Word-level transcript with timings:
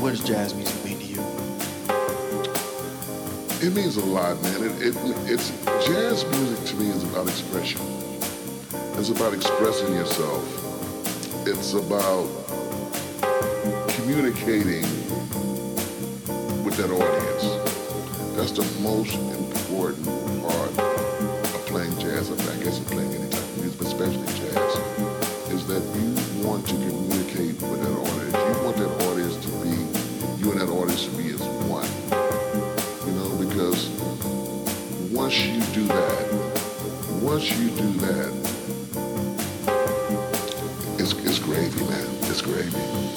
what 0.00 0.12
does 0.12 0.24
jazz 0.24 0.54
music 0.54 0.82
mean 0.82 0.98
to 0.98 1.04
you? 1.04 1.20
It 3.60 3.74
means 3.74 3.98
a 3.98 4.04
lot, 4.06 4.40
man. 4.42 4.62
It, 4.62 4.72
it, 4.80 4.96
it's 5.26 5.50
jazz 5.86 6.24
music 6.24 6.64
to 6.68 6.76
me 6.76 6.88
is 6.88 7.04
about 7.04 7.28
expression. 7.28 7.82
It's 8.96 9.10
about 9.10 9.34
expressing 9.34 9.92
yourself. 9.92 10.42
It's 11.46 11.74
about 11.74 12.28
communicating 13.90 14.84
with 16.64 16.78
that 16.78 16.90
audience. 16.90 18.36
That's 18.36 18.52
the 18.52 18.64
most 18.80 19.14
important 19.14 20.19
once 37.30 37.48
you 37.52 37.70
do 37.70 37.92
that, 37.92 38.32
it's, 40.98 41.12
it's 41.12 41.38
gravy, 41.38 41.84
man. 41.84 42.08
It's 42.22 42.42
gravy. 42.42 43.09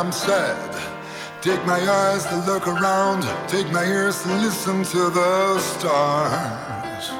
I'm 0.00 0.12
sad. 0.12 0.72
Take 1.42 1.62
my 1.66 1.78
eyes 1.78 2.24
to 2.24 2.36
look 2.46 2.66
around, 2.66 3.22
take 3.48 3.70
my 3.70 3.84
ears 3.84 4.22
to 4.22 4.34
listen 4.36 4.82
to 4.82 5.10
the 5.10 5.58
stars. 5.58 7.10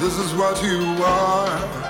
This 0.00 0.18
is 0.18 0.34
what 0.34 0.60
you 0.64 0.80
are. 1.04 1.89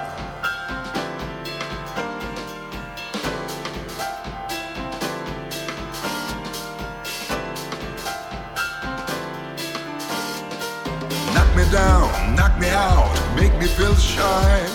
me 13.61 13.67
feel 13.67 13.95
shy. 13.97 14.67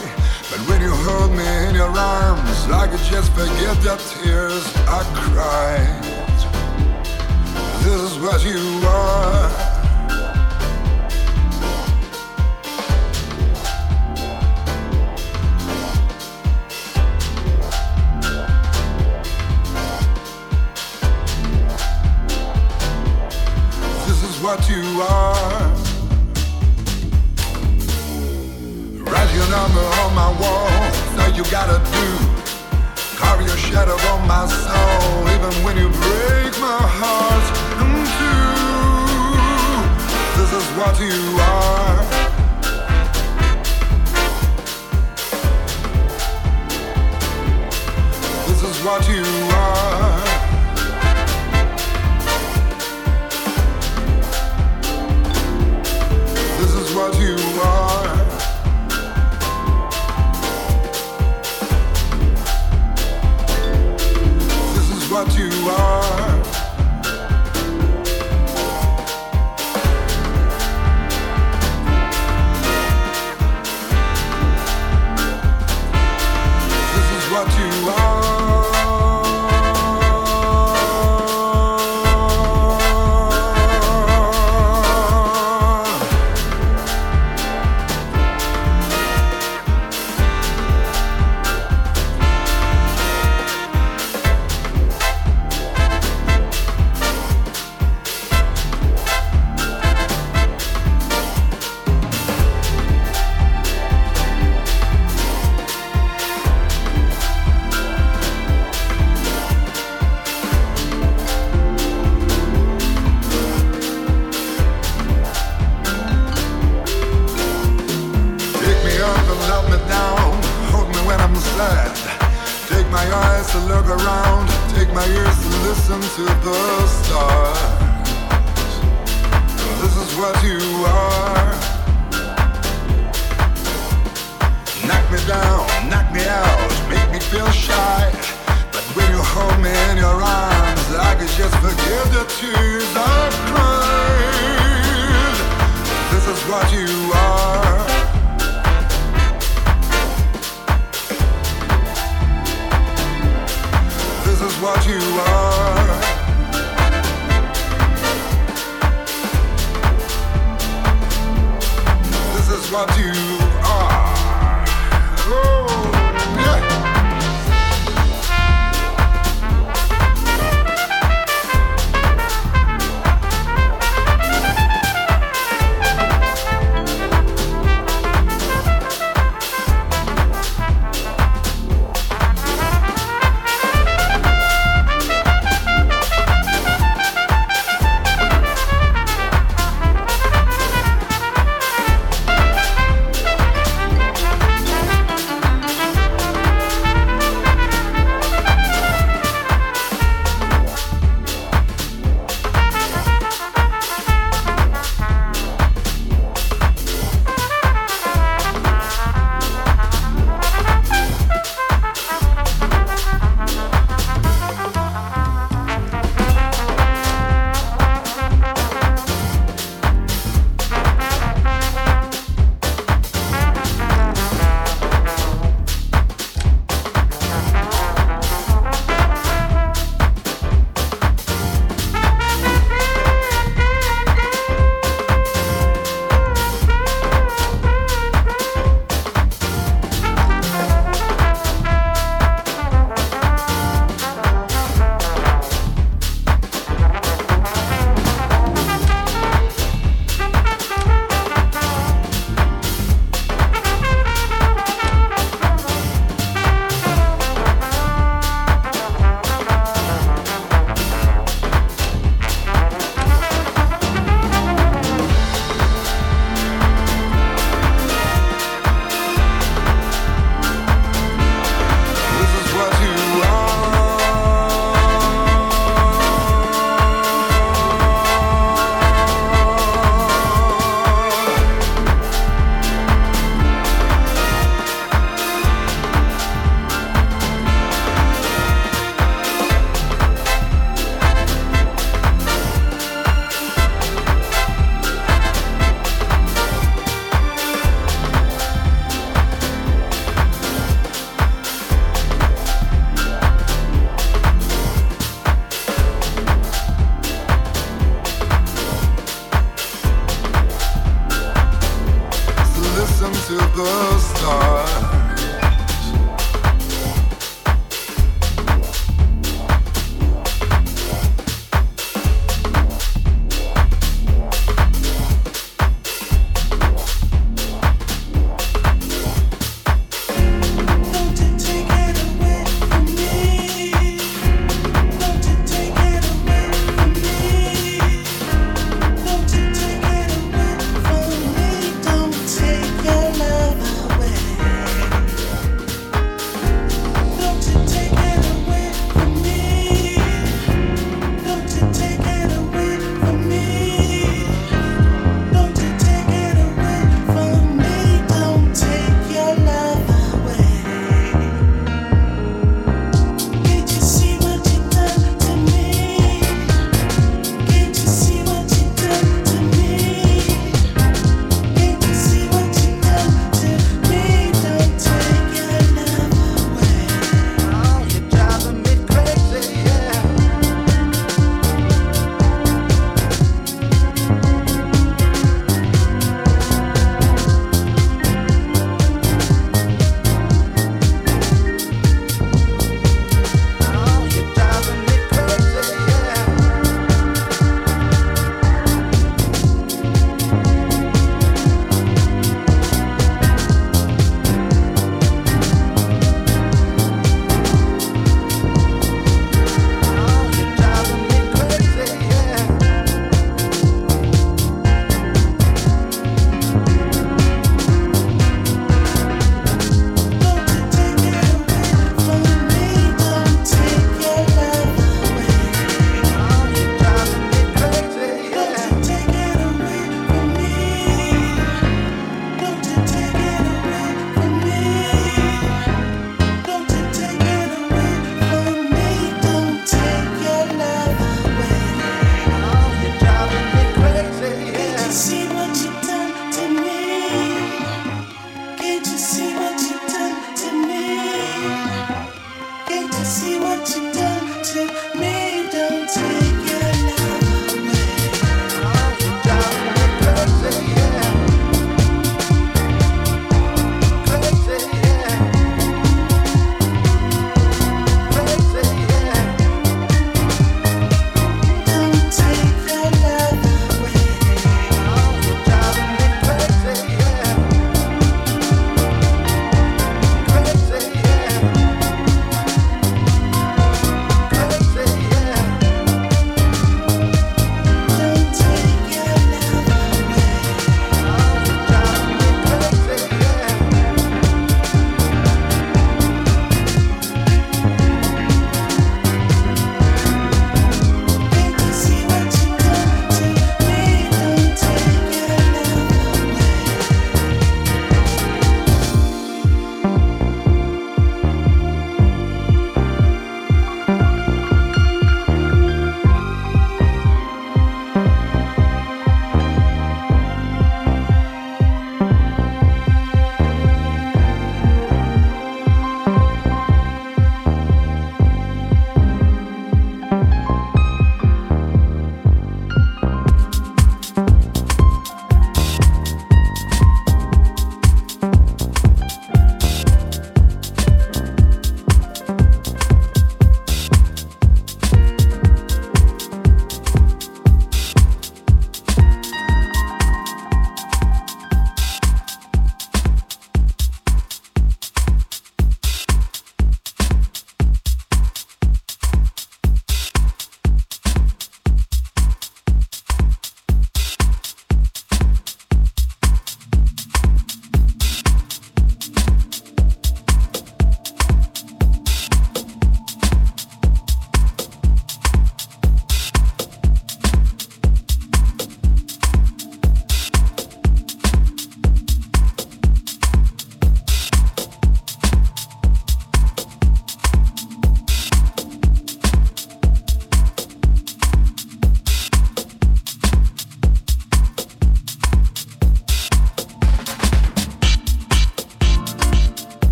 But 0.51 0.59
when 0.67 0.79
you 0.79 0.91
hold 0.91 1.31
me 1.31 1.47
in 1.67 1.73
your 1.73 1.89
arms, 1.89 2.67
I 2.71 2.87
could 2.87 2.99
just 2.99 3.31
forget 3.31 3.75
the 3.81 3.97
tears 4.21 4.63
I 4.87 5.01
cried. 5.15 6.03
This 7.83 8.01
is 8.11 8.19
what 8.19 8.45
you 8.45 8.61
are. 8.85 9.49
This 24.05 24.23
is 24.23 24.43
what 24.43 24.69
you 24.69 25.01
are. 25.01 25.24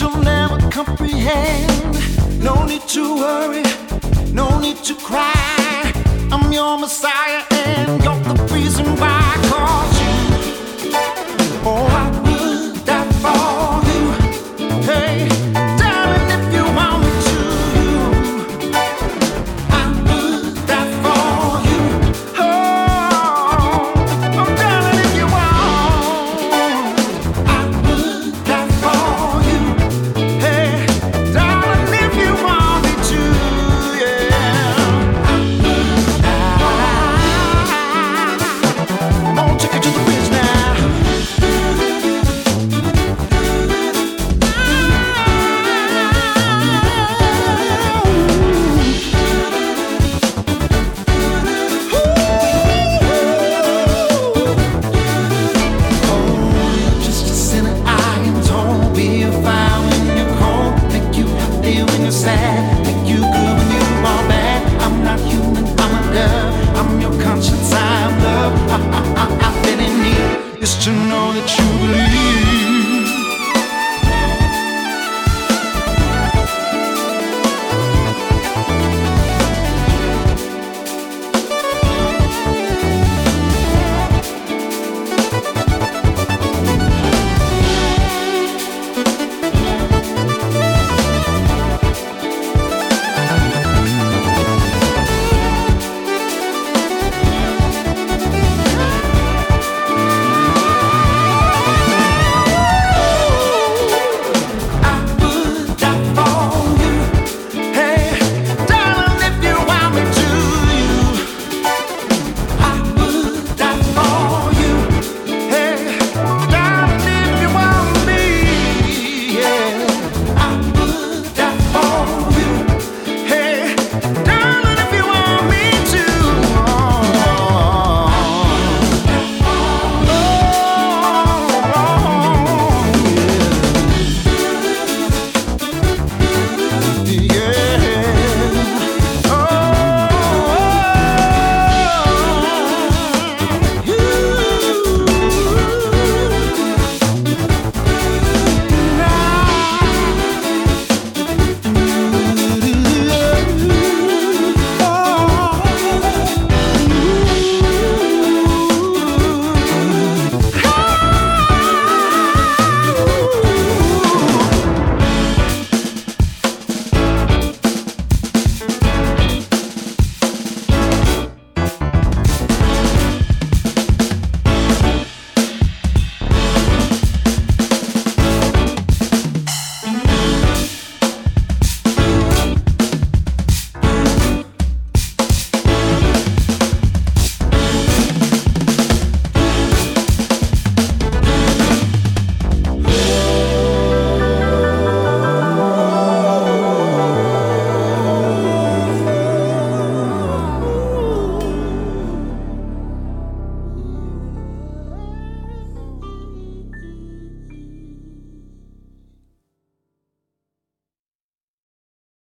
you'll 0.00 0.16
never 0.22 0.58
comprehend. 0.70 2.42
No 2.42 2.64
need 2.64 2.82
to 2.88 3.16
worry, 3.16 3.62
no 4.32 4.58
need 4.58 4.78
to 4.84 4.94
cry. 4.94 5.92
I'm 6.32 6.52
your 6.52 6.78
Messiah. 6.78 7.53